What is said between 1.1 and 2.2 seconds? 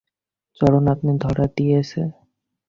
ধরা দিয়েছে।